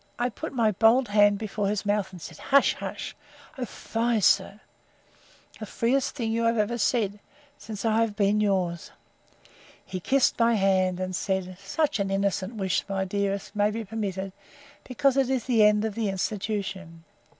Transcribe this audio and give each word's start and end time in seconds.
—I 0.17 0.29
put 0.29 0.51
my 0.51 0.71
bold 0.71 1.09
hand 1.09 1.37
before 1.37 1.67
his 1.67 1.85
mouth, 1.85 2.11
and 2.11 2.19
said, 2.19 2.39
Hush, 2.39 2.73
hush! 2.73 3.15
O 3.59 3.65
fie, 3.65 4.19
sir!—The 4.19 5.67
freest 5.67 6.15
thing 6.15 6.31
you 6.31 6.41
have 6.45 6.57
ever 6.57 6.73
yet 6.73 6.79
said, 6.81 7.19
since 7.59 7.85
I 7.85 8.01
have 8.01 8.15
been 8.15 8.41
yours!—He 8.41 9.99
kissed 9.99 10.39
my 10.39 10.55
hand, 10.55 10.99
and 10.99 11.15
said, 11.15 11.55
Such 11.63 11.99
an 11.99 12.09
innocent 12.09 12.55
wish, 12.55 12.83
my 12.89 13.05
dearest, 13.05 13.55
may 13.55 13.69
be 13.69 13.85
permitted 13.85 14.25
me, 14.25 14.33
because 14.85 15.17
it 15.17 15.29
is 15.29 15.43
the 15.43 15.63
end 15.63 15.85
of 15.85 15.93
the 15.93 16.09
institution. 16.09 17.03